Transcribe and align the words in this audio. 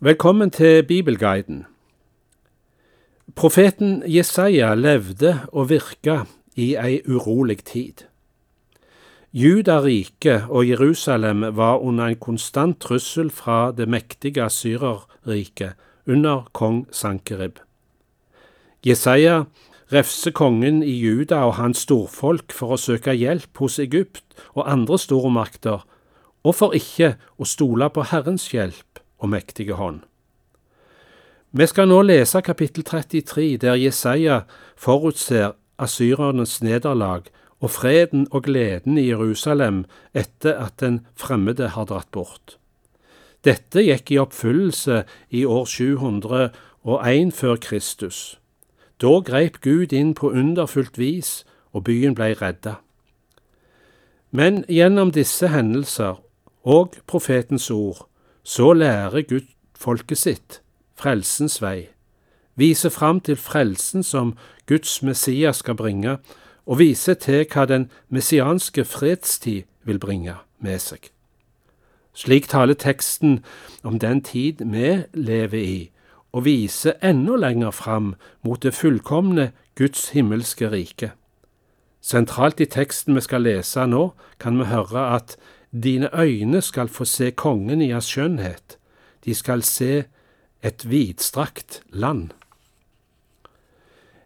Velkommen 0.00 0.50
til 0.50 0.82
Bibelguiden. 0.82 1.64
Profeten 3.34 4.02
Jesaja 4.06 4.74
levde 4.74 5.38
og 5.48 5.70
virka 5.70 6.18
i 6.52 6.74
ei 6.76 6.98
urolig 7.08 7.64
tid. 7.64 8.04
Judarriket 9.32 10.44
og 10.48 10.68
Jerusalem 10.68 11.40
var 11.56 11.78
under 11.80 12.04
en 12.04 12.18
konstant 12.20 12.76
trussel 12.80 13.30
fra 13.30 13.72
det 13.72 13.88
mektige 13.88 14.44
Asyrerriket 14.44 15.72
under 16.06 16.50
kong 16.52 16.86
Sankerib. 16.92 17.56
Jesaja 18.86 19.44
refser 19.92 20.30
kongen 20.30 20.82
i 20.82 20.92
Juda 20.92 21.38
og 21.48 21.54
hans 21.54 21.86
storfolk 21.88 22.52
for 22.52 22.76
å 22.76 22.76
søke 22.76 23.16
hjelp 23.16 23.64
hos 23.64 23.78
Egypt 23.78 24.36
og 24.52 24.68
andre 24.68 24.98
stormakter, 24.98 25.80
og 26.44 26.54
for 26.54 26.76
ikke 26.76 27.14
å 27.40 27.48
stole 27.48 27.88
på 27.88 28.04
Herrens 28.12 28.50
hjelp 28.52 28.85
og 29.18 29.28
mektige 29.28 29.74
hånd. 29.74 30.00
Vi 31.52 31.66
skal 31.66 31.88
nå 31.88 32.02
lese 32.02 32.40
kapittel 32.44 32.84
33, 32.84 33.56
der 33.56 33.74
Jesaja 33.74 34.40
forutser 34.76 35.54
asyrernes 35.78 36.62
nederlag 36.62 37.30
og 37.60 37.70
freden 37.70 38.26
og 38.30 38.42
gleden 38.44 38.98
i 38.98 39.08
Jerusalem 39.08 39.84
etter 40.14 40.58
at 40.66 40.80
den 40.80 41.06
fremmede 41.16 41.68
har 41.68 41.84
dratt 41.88 42.10
bort. 42.12 42.58
Dette 43.44 43.82
gikk 43.86 44.10
i 44.10 44.18
oppfyllelse 44.18 45.04
i 45.30 45.44
år 45.44 45.64
701 45.64 47.32
før 47.34 47.56
Kristus. 47.56 48.40
Da 49.00 49.20
grep 49.20 49.60
Gud 49.62 49.92
inn 49.92 50.14
på 50.14 50.30
underfullt 50.30 50.98
vis, 50.98 51.44
og 51.72 51.84
byen 51.84 52.14
blei 52.16 52.32
redda. 52.32 52.78
Men 54.30 54.64
gjennom 54.68 55.10
disse 55.12 55.48
hendelser 55.52 56.16
og 56.64 56.96
profetens 57.06 57.70
ord 57.70 58.06
så 58.46 58.72
lærer 58.72 59.26
Gud 59.26 59.48
folket 59.74 60.18
sitt 60.18 60.60
frelsens 60.94 61.58
vei, 61.62 61.88
viser 62.54 62.92
fram 62.94 63.18
til 63.20 63.36
frelsen 63.36 64.04
som 64.06 64.36
Guds 64.70 65.02
Messias 65.02 65.64
skal 65.64 65.74
bringe, 65.74 66.18
og 66.66 66.78
viser 66.78 67.18
til 67.18 67.42
hva 67.50 67.66
den 67.66 67.88
messianske 68.08 68.84
fredstid 68.84 69.66
vil 69.84 69.98
bringe 69.98 70.38
med 70.62 70.78
seg. 70.82 71.10
Slik 72.14 72.46
taler 72.48 72.78
teksten 72.78 73.40
om 73.84 73.98
den 73.98 74.22
tid 74.22 74.62
vi 74.62 75.02
lever 75.12 75.58
i, 75.60 75.90
og 76.32 76.46
viser 76.46 76.96
enda 77.02 77.36
lenger 77.36 77.74
fram 77.74 78.14
mot 78.46 78.62
det 78.62 78.74
fullkomne 78.74 79.50
Guds 79.74 80.08
himmelske 80.14 80.70
rike. 80.70 81.12
Sentralt 82.00 82.60
i 82.60 82.70
teksten 82.70 83.18
vi 83.18 83.26
skal 83.26 83.42
lese 83.42 83.86
nå, 83.90 84.12
kan 84.38 84.58
vi 84.58 84.70
høre 84.70 85.10
at 85.18 85.36
dine 85.82 86.10
øyne 86.20 86.62
skal 86.62 86.88
få 86.88 87.04
se 87.04 87.30
kongen 87.30 87.82
i 87.82 87.90
hans 87.90 88.04
skjønnhet, 88.04 88.78
de 89.24 89.34
skal 89.34 89.62
se 89.62 90.04
et 90.62 90.90
vidstrakt 90.90 91.82
land. 91.90 92.30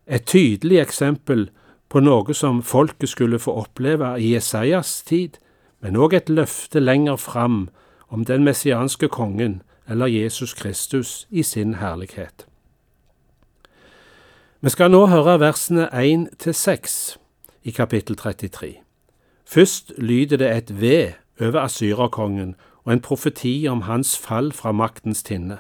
Et 0.07 0.25
tydelig 0.25 0.81
eksempel 0.81 1.51
på 1.89 2.01
noe 2.01 2.35
som 2.35 2.63
folket 2.63 3.09
skulle 3.09 3.39
få 3.39 3.55
oppleve 3.63 4.15
i 4.21 4.35
Jesajas 4.35 5.03
tid, 5.03 5.39
men 5.81 5.97
òg 5.97 6.15
et 6.15 6.29
løfte 6.29 6.81
lenger 6.81 7.17
fram 7.17 7.69
om 8.09 8.25
den 8.25 8.45
messianske 8.45 9.09
kongen, 9.09 9.63
eller 9.89 10.07
Jesus 10.07 10.55
Kristus, 10.55 11.27
i 11.31 11.43
sin 11.43 11.75
herlighet. 11.75 12.47
Vi 14.61 14.71
skal 14.71 14.91
nå 14.93 15.07
høre 15.07 15.39
versene 15.41 15.89
1 15.97 16.29
til 16.39 16.55
6 16.55 17.19
i 17.65 17.71
kapittel 17.71 18.17
33. 18.17 18.75
Først 19.47 19.93
lyder 19.99 20.37
det 20.37 20.51
et 20.57 20.81
ved 20.81 21.20
over 21.41 21.61
asyrerkongen 21.65 22.55
og 22.85 22.93
en 22.93 23.03
profeti 23.05 23.67
om 23.69 23.83
hans 23.89 24.17
fall 24.19 24.53
fra 24.53 24.73
maktens 24.73 25.23
tinne. 25.23 25.59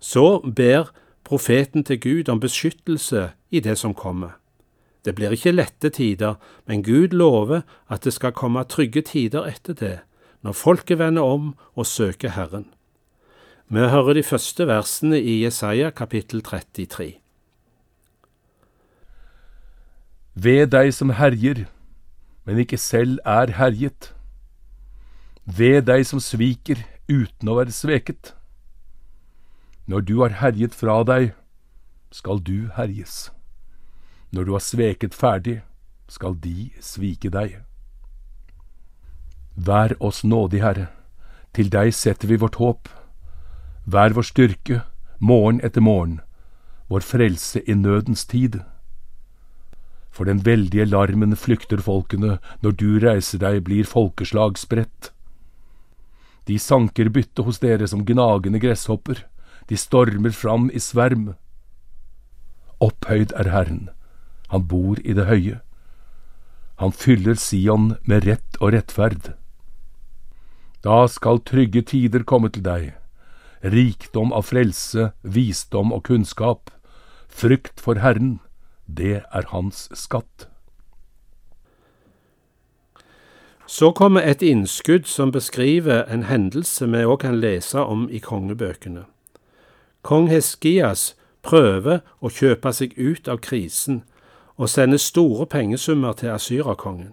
Så 0.00 0.40
ber 0.56 0.92
profeten 1.24 1.84
til 1.84 2.00
Gud 2.00 2.28
om 2.28 2.40
beskyttelse 2.40 3.30
i 3.50 3.60
det 3.60 3.78
som 3.78 3.94
kommer. 3.94 4.38
Det 5.04 5.14
blir 5.14 5.32
ikke 5.32 5.54
lette 5.54 5.90
tider, 5.90 6.34
men 6.66 6.82
Gud 6.82 7.14
lover 7.16 7.62
at 7.88 8.04
det 8.04 8.12
skal 8.12 8.32
komme 8.32 8.64
trygge 8.64 9.02
tider 9.02 9.46
etter 9.48 9.74
det, 9.74 9.98
når 10.42 10.52
folket 10.52 10.98
vender 10.98 11.22
om 11.22 11.54
og 11.74 11.86
søker 11.86 12.34
Herren. 12.36 12.66
Vi 13.68 13.78
hører 13.78 14.14
de 14.16 14.22
første 14.22 14.66
versene 14.66 15.20
i 15.20 15.42
Jesaja 15.44 15.90
kapittel 15.90 16.42
33. 16.42 17.18
Ved 20.34 20.70
deg 20.72 20.92
som 20.94 21.10
herjer, 21.10 21.66
men 22.46 22.60
ikke 22.62 22.78
selv 22.80 23.18
er 23.26 23.52
herjet. 23.58 24.14
Ved 25.48 25.86
deg 25.88 26.02
som 26.04 26.20
sviker 26.20 26.82
uten 27.08 27.48
å 27.48 27.54
være 27.56 27.72
sveket. 27.72 28.34
Når 29.88 30.04
du 30.04 30.18
har 30.20 30.36
herjet 30.42 30.76
fra 30.76 31.00
deg, 31.08 31.30
skal 32.12 32.42
du 32.44 32.68
herjes. 32.76 33.30
Når 34.28 34.44
du 34.44 34.52
har 34.52 34.64
sveket 34.64 35.16
ferdig, 35.16 35.62
skal 36.08 36.36
de 36.36 36.68
svike 36.84 37.32
deg. 37.32 37.62
Vær 39.56 39.96
oss 40.04 40.20
nådig, 40.20 40.60
Herre, 40.60 40.86
til 41.56 41.72
deg 41.72 41.94
setter 41.96 42.28
vi 42.28 42.36
vårt 42.36 42.60
håp. 42.60 42.92
Vær 43.88 44.12
vår 44.12 44.28
styrke, 44.28 44.82
morgen 45.18 45.64
etter 45.64 45.80
morgen, 45.80 46.20
vår 46.92 47.00
frelse 47.00 47.64
i 47.64 47.72
nødens 47.72 48.28
tid. 48.28 48.60
For 50.12 50.28
den 50.28 50.44
veldige 50.44 50.84
larmen 50.84 51.36
flykter 51.36 51.80
folkene, 51.80 52.36
når 52.60 52.76
du 52.76 52.90
reiser 53.00 53.40
deg 53.40 53.64
blir 53.64 53.88
folkeslag 53.88 54.60
spredt. 54.60 55.16
De 56.48 56.56
sanker 56.58 57.10
bytte 57.12 57.44
hos 57.44 57.60
dere 57.60 57.86
som 57.90 58.06
gnagende 58.08 58.60
gresshopper, 58.62 59.26
de 59.68 59.76
stormer 59.76 60.32
fram 60.32 60.70
i 60.72 60.80
sverm. 60.80 61.34
Opphøyd 62.80 63.34
er 63.36 63.50
Herren, 63.52 63.88
han 64.48 64.64
bor 64.70 64.96
i 65.04 65.12
det 65.12 65.26
høye. 65.28 65.58
Han 66.80 66.94
fyller 66.94 67.36
Sion 67.36 67.96
med 68.08 68.24
rett 68.24 68.58
og 68.62 68.72
rettferd. 68.72 69.34
Da 70.86 71.04
skal 71.10 71.42
trygge 71.42 71.82
tider 71.82 72.24
komme 72.24 72.48
til 72.54 72.64
deg, 72.64 72.92
rikdom 73.60 74.32
av 74.32 74.46
frelse, 74.48 75.10
visdom 75.22 75.92
og 75.92 76.06
kunnskap, 76.08 76.70
frykt 77.28 77.82
for 77.82 78.00
Herren, 78.00 78.38
det 78.86 79.24
er 79.26 79.50
hans 79.52 79.88
skatt. 79.92 80.48
Så 83.70 83.90
kommer 83.90 84.20
et 84.20 84.42
innskudd 84.42 85.04
som 85.04 85.32
beskriver 85.32 86.04
en 86.08 86.22
hendelse 86.24 86.86
vi 86.88 87.02
òg 87.04 87.18
kan 87.20 87.36
lese 87.36 87.82
om 87.84 88.06
i 88.08 88.16
kongebøkene. 88.18 89.02
Kong 90.02 90.30
Heskias 90.32 91.12
prøver 91.44 92.00
å 92.24 92.30
kjøpe 92.32 92.72
seg 92.72 92.94
ut 92.96 93.28
av 93.28 93.42
krisen 93.44 94.00
og 94.56 94.72
sender 94.72 94.96
store 94.96 95.44
pengesummer 95.46 96.16
til 96.16 96.32
asyrakongen. 96.32 97.12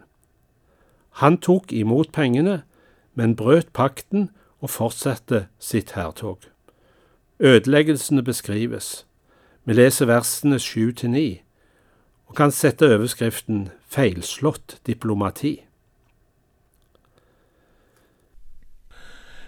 Han 1.19 1.37
tok 1.37 1.75
imot 1.75 2.15
pengene, 2.15 2.61
men 3.19 3.35
brøt 3.35 3.73
pakten 3.73 4.29
og 4.63 4.69
fortsatte 4.69 5.47
sitt 5.59 5.91
hærtog. 5.91 6.39
Ødeleggelsene 7.39 8.23
beskrives. 8.23 9.03
Vi 9.67 9.75
leser 9.75 10.07
versene 10.07 10.59
sju 10.59 10.93
til 10.95 11.11
ni, 11.11 11.27
og 12.31 12.39
kan 12.39 12.51
sette 12.51 12.87
overskriften 12.87 13.69
Feilslått 13.91 14.79
diplomati. 14.87 15.65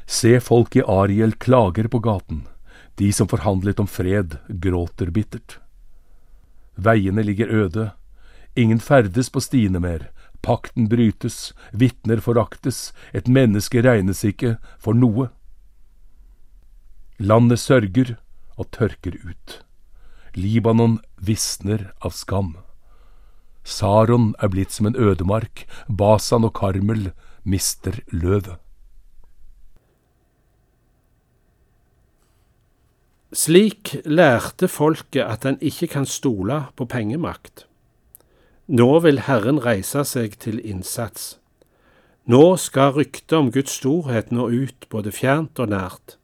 Se 0.08 0.40
folk 0.40 0.76
i 0.76 0.84
Ariel 0.88 1.34
klager 1.36 1.88
på 1.92 2.00
gaten. 2.00 2.46
De 2.96 3.12
som 3.14 3.28
forhandlet 3.28 3.80
om 3.80 3.88
fred, 3.88 4.38
gråter 4.48 5.12
bittert. 5.12 5.60
Veiene 6.76 7.24
ligger 7.24 7.52
øde, 7.52 7.92
ingen 8.56 8.80
ferdes 8.80 9.30
på 9.30 9.42
stiene 9.44 9.82
mer, 9.84 10.08
pakten 10.42 10.88
brytes, 10.90 11.54
vitner 11.74 12.22
foraktes, 12.24 12.94
et 13.14 13.28
menneske 13.28 13.84
regnes 13.84 14.24
ikke 14.26 14.56
for 14.80 14.98
noe. 14.98 15.30
Landet 17.20 17.60
sørger 17.60 18.16
og 18.56 18.70
tørker 18.72 19.18
ut. 19.26 19.60
Libanon 20.38 21.00
visner 21.18 21.92
av 22.00 22.14
skam. 22.16 22.56
Saron 23.68 24.32
er 24.40 24.54
blitt 24.54 24.72
som 24.72 24.88
en 24.88 24.96
ødemark, 24.96 25.66
Basan 25.90 26.48
og 26.48 26.56
Karmel 26.62 27.12
mister 27.44 28.00
løvet. 28.14 28.62
Slik 33.34 33.98
lærte 34.06 34.68
folket 34.68 35.22
at 35.22 35.46
en 35.46 35.58
ikke 35.60 35.88
kan 35.88 36.06
stole 36.06 36.62
på 36.76 36.86
pengemakt. 36.86 37.66
Nå 38.68 39.00
vil 39.04 39.20
Herren 39.20 39.60
reise 39.66 40.06
seg 40.08 40.38
til 40.40 40.62
innsats. 40.64 41.36
Nå 42.24 42.56
skal 42.56 42.94
ryktet 42.96 43.36
om 43.36 43.52
Guds 43.52 43.76
storhet 43.80 44.32
nå 44.32 44.48
ut 44.48 44.88
både 44.90 45.12
fjernt 45.12 45.60
og 45.60 45.74
nært. 45.76 46.16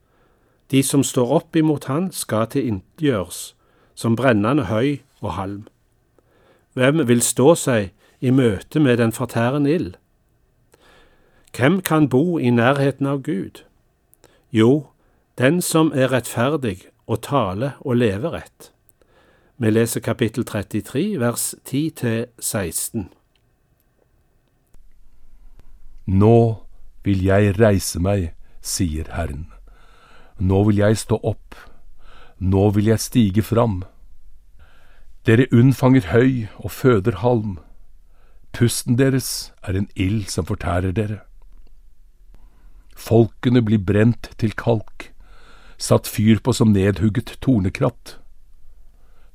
De 0.72 0.84
som 0.84 1.04
står 1.04 1.32
opp 1.32 1.56
imot 1.56 1.86
Han, 1.92 2.12
skal 2.12 2.48
tilintetgjøres, 2.48 3.56
som 3.96 4.16
brennende 4.16 4.66
høy 4.72 5.04
og 5.20 5.36
halm. 5.36 5.68
Hvem 6.74 7.04
vil 7.08 7.22
stå 7.22 7.56
seg 7.56 7.92
i 8.20 8.32
møte 8.32 8.80
med 8.80 8.98
den 8.98 9.12
fortærende 9.12 9.76
ild? 9.76 9.94
Hvem 11.52 11.82
kan 11.82 12.10
bo 12.10 12.40
i 12.40 12.50
nærheten 12.50 13.06
av 13.06 13.22
Gud? 13.22 13.64
Jo, 14.52 14.88
den 15.38 15.62
som 15.62 15.92
er 15.96 16.12
rettferdig 16.12 16.93
og 17.08 17.22
tale 17.26 17.74
og 17.82 17.98
leve 18.00 18.32
rett. 18.34 18.72
Vi 19.58 19.70
leser 19.70 20.02
kapittel 20.02 20.46
33, 20.46 21.20
vers 21.22 21.54
10-16. 21.66 23.10
Nå 26.06 26.38
vil 27.04 27.24
jeg 27.24 27.54
reise 27.60 28.00
meg, 28.04 28.34
sier 28.62 29.08
Herren. 29.14 29.48
Nå 30.40 30.64
vil 30.68 30.82
jeg 30.82 30.98
stå 31.00 31.20
opp. 31.24 31.56
Nå 32.40 32.70
vil 32.76 32.90
jeg 32.92 33.00
stige 33.00 33.44
fram. 33.46 33.84
Dere 35.24 35.48
unnfanger 35.56 36.10
høy 36.12 36.50
og 36.60 36.74
føder 36.76 37.22
halm. 37.22 37.60
Pusten 38.52 38.98
deres 39.00 39.54
er 39.64 39.78
en 39.80 39.88
ild 39.96 40.28
som 40.34 40.50
fortærer 40.50 40.92
dere. 40.92 41.22
Folkene 43.00 43.64
blir 43.64 43.80
brent 43.80 44.34
til 44.38 44.52
kalk, 44.60 45.13
satt 45.84 46.08
fyr 46.08 46.40
på 46.40 46.54
som 46.56 46.72
nedhugget 46.72 47.36
tornekratt. 47.44 48.18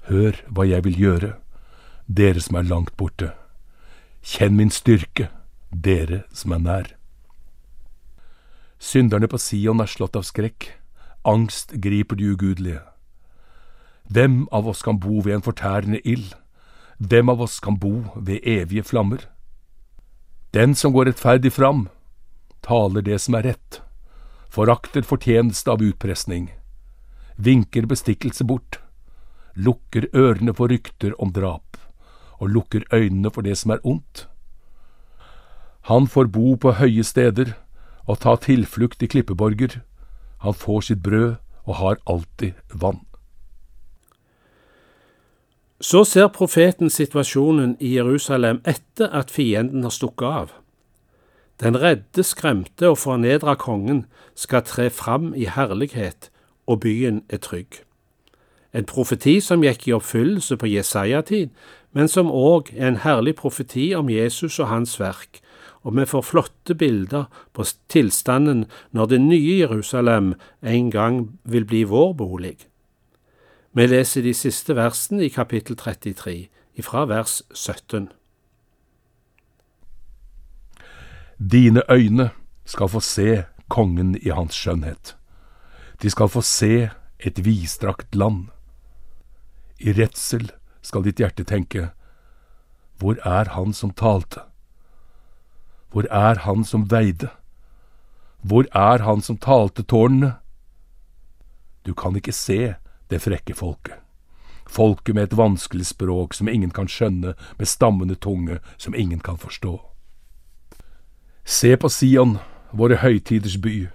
Hør 0.08 0.38
hva 0.48 0.64
jeg 0.64 0.86
vil 0.86 1.00
gjøre, 1.02 1.32
dere 2.08 2.40
som 2.40 2.56
er 2.56 2.68
langt 2.70 2.94
borte. 2.96 3.34
Kjenn 4.24 4.56
min 4.56 4.72
styrke, 4.72 5.28
dere 5.68 6.22
som 6.32 6.54
er 6.56 6.62
nær. 6.64 6.86
Synderne 8.80 9.28
på 9.28 9.40
Sion 9.42 9.82
er 9.84 9.90
slått 9.90 10.16
av 10.16 10.24
skrekk, 10.24 10.70
angst 11.28 11.74
griper 11.84 12.16
de 12.16 12.30
ugudelige. 12.32 12.80
Hvem 14.08 14.46
av 14.54 14.70
oss 14.70 14.80
kan 14.86 14.96
bo 15.02 15.18
ved 15.20 15.34
en 15.34 15.44
fortærende 15.44 16.00
ild? 16.00 16.32
Hvem 16.96 17.28
av 17.28 17.42
oss 17.44 17.58
kan 17.60 17.76
bo 17.76 18.06
ved 18.16 18.40
evige 18.48 18.86
flammer? 18.88 19.20
Den 20.56 20.72
som 20.74 20.94
går 20.96 21.10
rettferdig 21.10 21.52
fram, 21.52 21.90
taler 22.64 23.04
det 23.04 23.20
som 23.20 23.36
er 23.36 23.50
rett, 23.50 23.82
forakter 24.48 25.02
fortjeneste 25.02 25.70
av 25.70 25.82
utpresning, 25.84 26.48
vinker 27.36 27.86
bestikkelse 27.86 28.44
bort, 28.44 28.80
lukker 29.54 30.08
ørene 30.14 30.54
for 30.54 30.72
rykter 30.72 31.14
om 31.22 31.32
drap, 31.32 31.76
og 32.38 32.52
lukker 32.54 32.84
øynene 32.92 33.30
for 33.34 33.42
det 33.46 33.58
som 33.58 33.74
er 33.74 33.82
ondt. 33.84 34.26
Han 35.90 36.06
får 36.06 36.30
bo 36.32 36.54
på 36.56 36.76
høye 36.78 37.04
steder 37.04 37.54
og 38.06 38.20
ta 38.24 38.36
tilflukt 38.36 39.02
i 39.02 39.10
klippeborger, 39.10 39.80
han 40.38 40.54
får 40.54 40.88
sitt 40.88 41.02
brød 41.02 41.36
og 41.66 41.74
har 41.74 42.00
alltid 42.06 42.54
vann. 42.72 43.04
Så 45.80 46.02
ser 46.04 46.28
profeten 46.34 46.90
situasjonen 46.90 47.76
i 47.80 47.94
Jerusalem 47.94 48.58
etter 48.66 49.12
at 49.14 49.30
fienden 49.30 49.84
har 49.86 49.94
stukket 49.94 50.26
av. 50.26 50.54
Den 51.60 51.80
redde, 51.80 52.22
skremte 52.22 52.88
og 52.88 52.98
fornedra 52.98 53.54
kongen 53.58 54.04
skal 54.38 54.62
tre 54.62 54.90
fram 54.90 55.32
i 55.34 55.48
herlighet, 55.50 56.30
og 56.66 56.80
byen 56.80 57.24
er 57.28 57.42
trygg. 57.42 57.82
En 58.74 58.84
profeti 58.86 59.40
som 59.40 59.64
gikk 59.64 59.88
i 59.88 59.94
oppfyllelse 59.96 60.56
på 60.60 60.68
Jesaja-tid, 60.70 61.48
men 61.96 62.08
som 62.08 62.30
òg 62.30 62.70
er 62.76 62.92
en 62.92 63.00
herlig 63.02 63.34
profeti 63.40 63.90
om 63.96 64.10
Jesus 64.12 64.58
og 64.60 64.68
hans 64.68 64.98
verk, 65.00 65.40
og 65.82 65.96
vi 65.96 66.04
får 66.06 66.26
flotte 66.26 66.74
bilder 66.74 67.24
på 67.56 67.64
tilstanden 67.88 68.66
når 68.92 69.06
det 69.06 69.20
nye 69.20 69.58
Jerusalem 69.62 70.34
en 70.62 70.90
gang 70.90 71.38
vil 71.44 71.64
bli 71.64 71.82
vår 71.88 72.12
bolig. 72.12 72.58
Vi 73.72 73.86
leser 73.86 74.22
de 74.22 74.34
siste 74.34 74.76
versene 74.76 75.24
i 75.24 75.32
kapittel 75.32 75.76
33, 75.76 76.48
ifra 76.76 77.04
vers 77.08 77.42
17. 77.54 78.08
Dine 81.38 81.82
øyne 81.90 82.30
skal 82.64 82.88
få 82.88 83.00
se 83.00 83.44
kongen 83.68 84.16
i 84.16 84.30
hans 84.30 84.54
skjønnhet. 84.54 85.16
De 86.02 86.10
skal 86.10 86.28
få 86.28 86.40
se 86.42 86.90
et 87.18 87.44
vidstrakt 87.44 88.14
land. 88.14 88.48
I 89.78 89.92
redsel 89.92 90.50
skal 90.82 91.04
ditt 91.06 91.22
hjerte 91.22 91.44
tenke, 91.44 91.90
hvor 92.98 93.14
er 93.22 93.54
han 93.54 93.72
som 93.72 93.90
talte? 93.90 94.40
Hvor 95.90 96.06
er 96.10 96.38
han 96.42 96.64
som 96.64 96.90
veide? 96.90 97.28
Hvor 98.42 98.66
er 98.74 99.02
han 99.02 99.22
som 99.22 99.38
talte 99.38 99.82
tårnene? 99.82 100.34
Du 101.86 101.94
kan 101.94 102.16
ikke 102.16 102.32
se 102.32 102.74
det 103.10 103.22
frekke 103.22 103.54
folket. 103.54 103.94
Folket 104.66 105.14
med 105.14 105.22
et 105.22 105.36
vanskelig 105.38 105.86
språk 105.86 106.34
som 106.34 106.48
ingen 106.48 106.70
kan 106.70 106.90
skjønne, 106.90 107.34
med 107.58 107.66
stammende 107.66 108.14
tunge 108.14 108.58
som 108.76 108.94
ingen 108.94 109.20
kan 109.20 109.38
forstå. 109.38 109.78
Se 111.48 111.70
på 111.80 111.88
Sion, 111.88 112.34
våre 112.76 112.98
høytiders 113.00 113.54
by. 113.64 113.86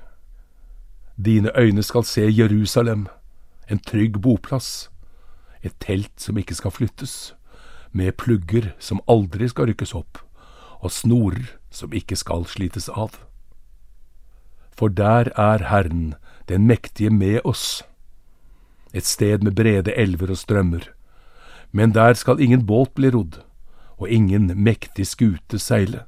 Dine 1.21 1.51
øyne 1.53 1.83
skal 1.85 2.01
se 2.03 2.23
Jerusalem, 2.25 3.03
en 3.69 3.77
trygg 3.77 4.15
boplass, 4.21 4.89
et 5.61 5.75
telt 5.79 6.11
som 6.17 6.38
ikke 6.41 6.55
skal 6.57 6.71
flyttes, 6.73 7.35
med 7.91 8.17
plugger 8.17 8.71
som 8.81 9.03
aldri 9.05 9.45
skal 9.51 9.69
rykkes 9.69 9.94
opp, 9.94 10.17
og 10.81 10.89
snorer 10.91 11.51
som 11.69 11.94
ikke 11.94 12.17
skal 12.17 12.47
slites 12.50 12.88
av. 12.89 13.19
For 14.73 14.89
der 14.89 15.29
er 15.38 15.67
Herren, 15.69 16.15
den 16.50 16.65
mektige, 16.65 17.13
med 17.13 17.45
oss 17.45 17.83
et 18.94 19.05
sted 19.05 19.45
med 19.45 19.53
brede 19.53 19.94
elver 19.94 20.33
og 20.33 20.41
strømmer. 20.41 20.89
Men 21.71 21.94
der 21.94 22.17
skal 22.17 22.41
ingen 22.41 22.65
båt 22.65 22.95
bli 22.97 23.13
rodd, 23.13 23.44
og 24.01 24.09
ingen 24.09 24.50
mektig 24.57 25.05
skute 25.07 25.61
seile. 25.61 26.07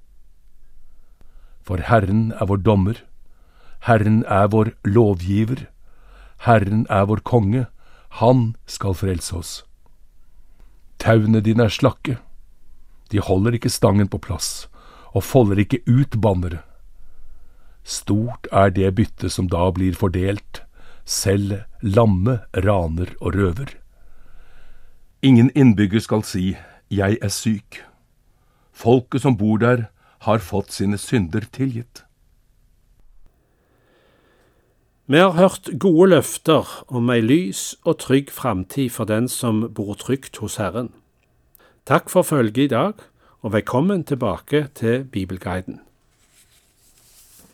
For 1.65 1.81
Herren 1.81 2.29
er 2.37 2.45
vår 2.45 2.61
dommer, 2.61 2.99
Herren 3.87 4.21
er 4.29 4.51
vår 4.53 4.73
lovgiver, 4.85 5.65
Herren 6.45 6.85
er 6.89 7.07
vår 7.09 7.23
konge, 7.25 7.65
Han 8.21 8.55
skal 8.65 8.93
frelse 8.95 9.35
oss. 9.35 9.53
Tauene 10.99 11.41
dine 11.43 11.65
er 11.67 11.73
slakke, 11.73 12.17
de 13.11 13.19
holder 13.19 13.57
ikke 13.57 13.69
stangen 13.69 14.07
på 14.07 14.21
plass, 14.23 14.69
og 15.11 15.23
folder 15.23 15.59
ikke 15.59 15.81
ut 15.89 16.15
bannere. 16.21 16.61
Stort 17.83 18.47
er 18.51 18.71
det 18.71 18.93
byttet 18.95 19.33
som 19.35 19.49
da 19.51 19.67
blir 19.75 19.97
fordelt, 19.99 20.61
selv 21.05 21.65
lamme, 21.81 22.39
raner 22.55 23.11
og 23.19 23.35
røver. 23.35 23.75
Ingen 25.21 25.51
innbygger 25.55 26.01
skal 26.01 26.23
si 26.23 26.55
jeg 26.89 27.17
er 27.21 27.33
syk. 27.33 27.83
Folket 28.73 29.21
som 29.21 29.37
bor 29.37 29.59
der, 29.61 29.89
har 30.25 30.41
fått 30.41 30.73
sine 30.73 30.97
synder 30.97 31.45
tilgitt. 31.53 32.03
Vi 35.05 35.19
har 35.21 35.35
hørt 35.37 35.69
gode 35.77 36.09
løfter 36.15 36.65
om 36.89 37.11
ei 37.13 37.21
lys 37.21 37.75
og 37.85 37.99
trygg 38.01 38.31
framtid 38.33 38.89
for 38.89 39.05
den 39.05 39.29
som 39.29 39.61
bor 39.77 39.93
trygt 40.01 40.41
hos 40.41 40.57
Herren. 40.57 40.89
Takk 41.85 42.09
for 42.09 42.25
følget 42.25 42.57
i 42.57 42.71
dag, 42.73 42.97
og 43.45 43.53
velkommen 43.53 44.01
tilbake 44.03 44.63
til 44.73 45.03
Bibelguiden. 45.05 45.83